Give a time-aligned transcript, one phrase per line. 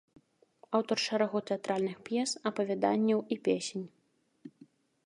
[0.77, 3.87] Аўтар шэрагу тэатральных п'ес, апавяданняў і песень.